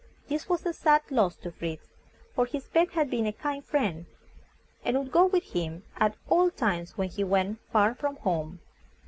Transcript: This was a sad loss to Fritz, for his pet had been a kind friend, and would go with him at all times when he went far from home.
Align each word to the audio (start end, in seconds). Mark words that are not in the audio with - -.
This 0.29 0.49
was 0.49 0.65
a 0.65 0.73
sad 0.73 1.03
loss 1.11 1.35
to 1.35 1.51
Fritz, 1.51 1.93
for 2.33 2.47
his 2.47 2.67
pet 2.67 2.89
had 2.93 3.11
been 3.11 3.27
a 3.27 3.31
kind 3.31 3.63
friend, 3.63 4.07
and 4.83 4.97
would 4.97 5.11
go 5.11 5.27
with 5.27 5.43
him 5.53 5.83
at 5.95 6.15
all 6.27 6.49
times 6.49 6.97
when 6.97 7.09
he 7.09 7.23
went 7.23 7.59
far 7.71 7.93
from 7.93 8.15
home. 8.15 8.61